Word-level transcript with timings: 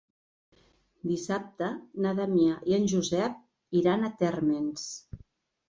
Dissabte 1.11 1.67
na 2.07 2.15
Damià 2.21 2.57
i 2.73 2.77
en 2.79 2.89
Josep 2.95 3.39
iran 3.83 4.11
a 4.11 4.13
Térmens. 4.25 4.91